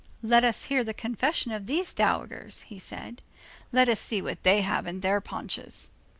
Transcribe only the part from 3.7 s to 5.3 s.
"let us see what they have in their